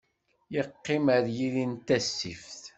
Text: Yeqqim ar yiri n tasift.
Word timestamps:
Yeqqim 0.53 1.05
ar 1.15 1.25
yiri 1.35 1.65
n 1.71 1.73
tasift. 1.87 2.61